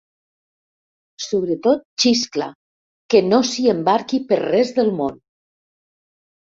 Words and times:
Sobretot, 1.25 1.83
xiscla, 2.05 2.49
que 3.15 3.23
no 3.29 3.43
s'hi 3.53 3.69
embarqui 3.77 4.25
per 4.33 4.45
res 4.49 4.77
del 4.81 4.95
món. 5.03 5.25